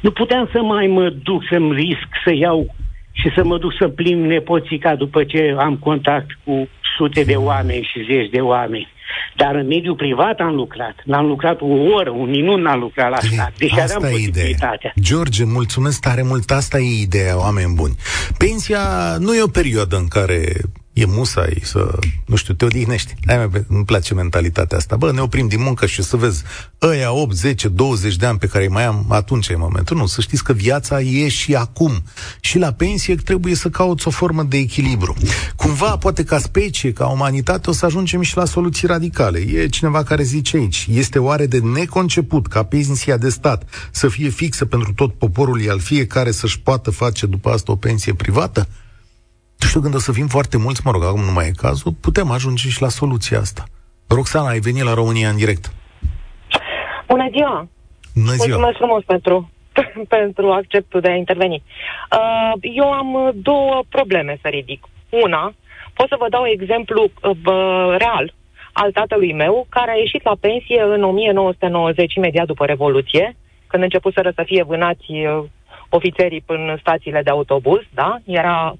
[0.00, 2.74] Nu puteam să mai mă duc să-mi risc să iau
[3.12, 7.88] și să mă duc să plimb nepoțica după ce am contact cu sute de oameni
[7.92, 8.88] și zeci de oameni.
[9.36, 10.94] Dar în mediul privat am lucrat.
[11.04, 13.52] N-am lucrat o oră, un minut n-am lucrat la stat.
[13.58, 14.92] Deci asta aveam e posibilitatea.
[15.00, 16.50] George, mulțumesc tare mult.
[16.50, 17.94] Asta e ideea, oameni buni.
[18.38, 18.80] Pensia
[19.18, 20.44] nu e o perioadă în care
[20.92, 23.14] e musai să, nu știu, te odihnești.
[23.26, 24.96] Aia îmi place mentalitatea asta.
[24.96, 26.42] Bă, ne oprim din muncă și să vezi
[26.82, 29.96] ăia 8, 10, 20 de ani pe care îi mai am, atunci e momentul.
[29.96, 32.02] Nu, să știți că viața e și acum.
[32.40, 35.14] Și la pensie trebuie să cauți o formă de echilibru.
[35.56, 39.38] Cumva, poate ca specie, ca umanitate, o să ajungem și la soluții radicale.
[39.38, 44.28] E cineva care zice aici, este oare de neconceput ca pensia de stat să fie
[44.28, 48.68] fixă pentru tot poporul, iar fiecare să-și poată face după asta o pensie privată?
[49.62, 51.92] Nu știu când o să fim foarte mulți, mă rog, acum nu mai e cazul,
[52.00, 53.64] putem ajunge și la soluția asta.
[54.08, 55.72] Roxana, ai venit la România în direct.
[57.08, 57.68] Bună ziua!
[58.14, 58.46] Bună ziua!
[58.46, 59.50] Mulțumesc frumos pentru,
[60.16, 61.62] pentru acceptul de a interveni.
[61.62, 64.84] Uh, eu am două probleme să ridic.
[65.10, 65.54] Una,
[65.94, 68.34] pot să vă dau exemplu uh, real
[68.72, 74.12] al tatălui meu, care a ieșit la pensie în 1990, imediat după Revoluție, când început
[74.12, 75.44] să fie vânați uh,
[75.88, 78.18] ofițerii în stațiile de autobuz, da?
[78.24, 78.74] Era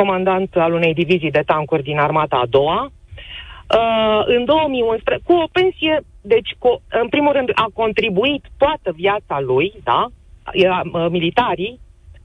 [0.00, 2.80] comandant al unei divizii de tancuri din armata a doua.
[2.84, 6.70] Uh, în 2011, cu o pensie, deci cu,
[7.02, 10.06] în primul rând a contribuit toată viața lui, da,
[10.52, 11.80] era, uh, militarii,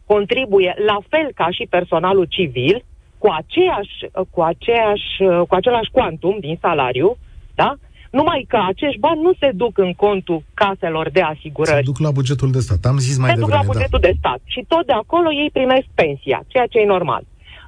[0.06, 2.86] contribuie la fel ca și personalul civil,
[3.18, 3.98] cu, aceeași,
[4.30, 5.12] cu, aceeași,
[5.48, 7.18] cu același quantum din salariu,
[7.56, 7.70] da?
[8.18, 11.76] numai că acești bani nu se duc în contul caselor de asigurări.
[11.76, 12.82] Se duc la bugetul de stat.
[12.92, 13.72] Am zis mai se devreme, duc la da.
[13.72, 14.08] bugetul da.
[14.08, 14.40] de stat.
[14.54, 17.24] Și tot de acolo ei primesc pensia, ceea ce e normal.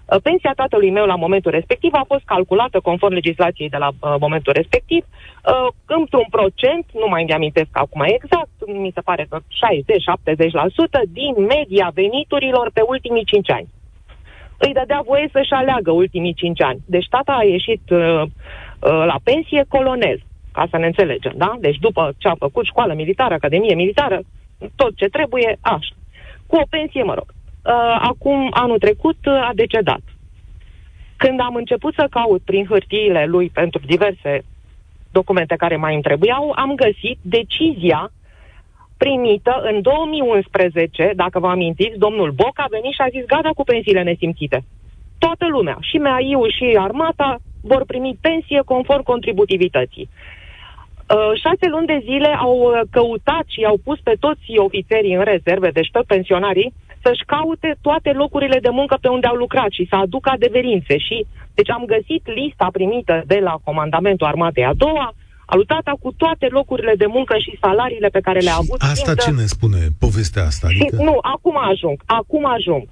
[0.05, 4.15] Uh, pensia tatălui meu la momentul respectiv a fost calculată conform legislației de la uh,
[4.19, 9.41] momentul respectiv uh, într-un procent, nu mai mi-amintesc acum exact, mi se pare că 60-70%
[11.09, 13.67] din media veniturilor pe ultimii 5 ani.
[14.57, 16.79] Îi dădea voie să-și aleagă ultimii 5 ani.
[16.85, 18.29] Deci tata a ieșit uh, uh,
[18.81, 20.19] la pensie colonel,
[20.51, 21.55] ca să ne înțelegem, da?
[21.59, 24.19] Deci după ce a făcut școală militară, academie militară,
[24.75, 25.95] tot ce trebuie, așa.
[26.47, 27.34] Cu o pensie, mă rog uh,
[27.99, 30.01] acum, anul trecut, uh, a decedat.
[31.17, 34.43] Când am început să caut prin hârtiile lui pentru diverse
[35.11, 38.11] documente care mai îmi trebuiau, am găsit decizia
[38.97, 43.63] primită în 2011, dacă vă amintiți, domnul Boc a venit și a zis gata cu
[43.63, 44.63] pensiile nesimțite.
[45.17, 50.09] Toată lumea, și MEAI-ul și armata, vor primi pensie conform contributivității.
[50.09, 55.23] Uh, șase luni de zile au uh, căutat și au pus pe toți ofițerii în
[55.23, 56.73] rezerve, deci toți pensionarii,
[57.05, 60.95] să-și caute toate locurile de muncă pe unde au lucrat și să aducă adeverințe.
[60.97, 61.17] Și,
[61.57, 65.07] deci am găsit lista primită de la Comandamentul Armatei a doua,
[65.45, 68.81] a lutata cu toate locurile de muncă și salariile pe care le-a avut.
[68.81, 70.67] Asta ce ne spune povestea asta?
[70.67, 70.95] Adică...
[70.95, 72.83] Și, nu, acum ajung, acum ajung.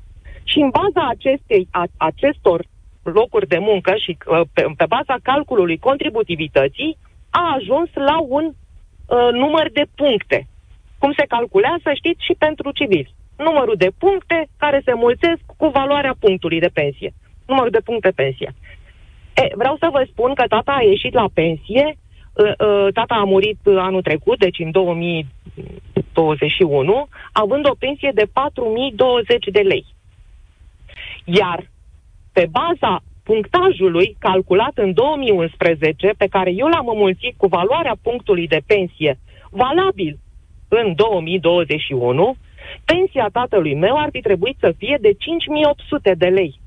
[0.43, 2.59] Și în baza acestei, a, acestor
[3.03, 6.97] locuri de muncă și uh, pe, pe baza calculului contributivității,
[7.29, 10.47] a ajuns la un uh, număr de puncte.
[10.97, 16.15] Cum se calculează, știți, și pentru civili numărul de puncte care se mulțesc cu valoarea
[16.19, 17.13] punctului de pensie.
[17.47, 18.53] Numărul de puncte pensie.
[19.35, 21.97] E, vreau să vă spun că tata a ieșit la pensie,
[22.93, 29.85] tata a murit anul trecut, deci în 2021, având o pensie de 4020 de lei.
[31.25, 31.69] Iar
[32.33, 38.61] pe baza punctajului calculat în 2011, pe care eu l-am înmulțit cu valoarea punctului de
[38.65, 39.19] pensie
[39.49, 40.19] valabil
[40.67, 42.35] în 2021,
[42.85, 46.59] pensia tatălui meu ar fi trebuit să fie de 5800 de lei.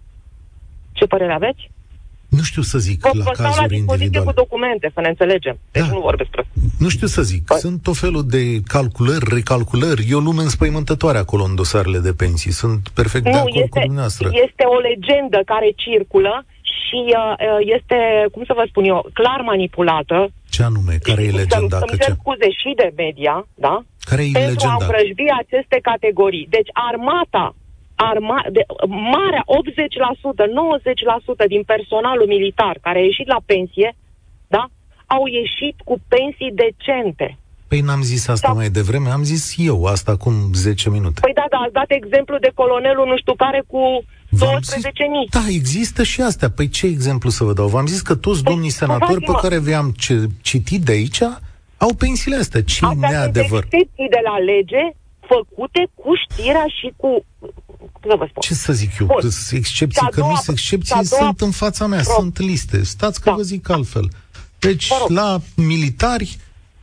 [0.93, 1.71] Ce părere aveți?
[2.29, 5.59] Nu știu să zic vă, la vă cazuri la dispoziție cu documente, să ne înțelegem.
[5.71, 5.93] Deci da.
[5.93, 6.49] nu vorbesc prost.
[6.79, 7.45] Nu știu să zic.
[7.45, 7.59] Păi.
[7.59, 10.07] Sunt tot felul de calculări, recalculări.
[10.11, 12.53] E o lume înspăimântătoare acolo în dosarele de pensii.
[12.53, 14.29] Sunt perfect nu, de acord este, cu dumneavoastră.
[14.47, 17.99] este o legendă care circulă și uh, este,
[18.33, 20.31] cum să vă spun eu, clar manipulată.
[20.57, 20.95] Ce anume?
[21.09, 21.79] Care e legenda?
[21.79, 23.35] Să-mi cer scuze și de media,
[23.67, 23.75] da?
[24.11, 24.75] Care e pentru legenda?
[24.75, 26.47] a împrăjbi aceste categorii.
[26.57, 27.47] Deci armata,
[28.11, 28.63] arma, de,
[29.17, 33.91] marea 80%, 90% din personalul militar care a ieșit la pensie,
[34.55, 34.65] da?
[35.17, 37.29] Au ieșit cu pensii decente.
[37.69, 38.59] Păi n-am zis asta da.
[38.61, 41.19] mai devreme, am zis eu asta acum 10 minute.
[41.21, 43.83] Păi da, da, ați dat exemplu de colonelul nu știu care cu
[44.45, 45.31] 12.000.
[45.31, 46.51] Da, există și astea.
[46.51, 47.67] Păi ce exemplu să vă dau?
[47.67, 49.95] V-am zis că toți păi, domnii senatori pe care vi-am
[50.41, 51.21] citit de aici
[51.77, 52.63] au pensiile astea.
[52.63, 53.67] Ce Astea neadevăr?
[53.71, 57.25] sunt de la lege făcute cu știrea și cu
[58.09, 58.41] să vă spun.
[58.41, 59.07] Ce să zic eu?
[59.07, 59.31] Bun.
[59.51, 62.13] Excepții, că nu sunt excepții, sunt în fața mea, pro...
[62.13, 62.83] sunt liste.
[62.83, 63.37] Stați că da.
[63.37, 64.09] vă zic altfel.
[64.59, 66.39] Deci, la militari,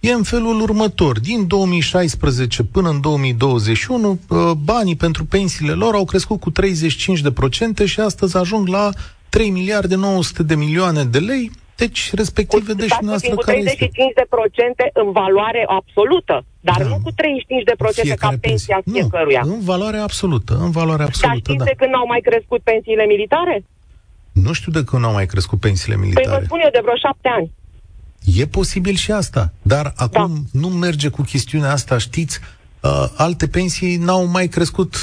[0.07, 1.19] e în felul următor.
[1.19, 7.99] Din 2016 până în 2021, uh, banii pentru pensiile lor au crescut cu 35% și
[7.99, 8.89] astăzi ajung la
[9.29, 13.75] 3 miliarde 900 de milioane de lei, deci, respectiv, vedeți și noastră care este.
[13.75, 16.87] 35 de procente în valoare absolută, dar da.
[16.87, 19.01] nu cu 35 de procente ca pensia pensie.
[19.01, 19.41] fiecăruia.
[19.45, 21.63] Nu, în valoare absolută, în valoare absolută, dar știți da.
[21.63, 23.55] de când n-au mai crescut pensiile militare?
[24.31, 26.27] Nu știu de când n-au mai crescut pensiile militare.
[26.27, 27.47] Păi vă spun eu, de vreo șapte ani.
[28.25, 30.59] E posibil și asta, dar acum da.
[30.59, 32.39] nu merge cu chestiunea asta, știți,
[32.81, 34.95] uh, alte pensii n-au mai crescut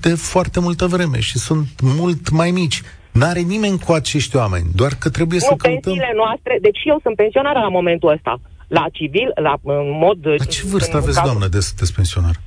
[0.00, 2.82] de foarte multă vreme și sunt mult mai mici.
[3.12, 5.80] N-are nimeni cu acești oameni, doar că trebuie nu, să căutăm...
[5.80, 8.40] pensiile noastre, deci eu sunt pensionară la momentul ăsta.
[8.68, 10.18] La civil, la în mod...
[10.36, 11.30] La ce vârstă aveți, cazul...
[11.30, 12.40] doamnă, de sunteți pensionar?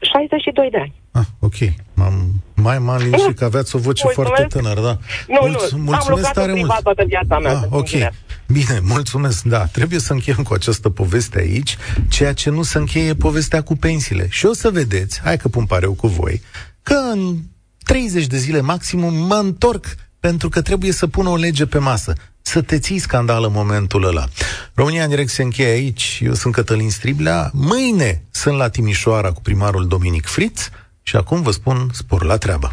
[0.00, 0.94] 62 de ani.
[1.12, 1.54] Ah, ok.
[1.94, 2.14] M-am,
[2.54, 4.34] mai m-am liniștit că aveați o voce mulțumesc.
[4.34, 4.96] foarte tânără, da.
[5.28, 6.82] Nu, Mulț- nu, mulțumesc am lucrat tare în mult.
[6.82, 7.52] toată viața mea.
[7.52, 7.90] Ah, ok.
[7.90, 8.12] Bine.
[8.52, 9.42] Bine, mulțumesc.
[9.42, 11.76] Da, trebuie să încheiem cu această poveste aici,
[12.08, 14.26] ceea ce nu se încheie povestea cu pensiile.
[14.30, 16.42] Și o să vedeți, hai că pun pareu cu voi,
[16.82, 17.36] că în
[17.84, 19.86] 30 de zile maximum mă întorc
[20.20, 22.12] pentru că trebuie să pună o lege pe masă.
[22.42, 24.24] Să te ții scandal în momentul ăla.
[24.74, 26.20] România în direct se încheie aici.
[26.22, 27.50] Eu sunt Cătălin Striblea.
[27.52, 30.70] Mâine sunt la Timișoara cu primarul Dominic Fritz
[31.02, 32.72] și acum vă spun spor la treabă.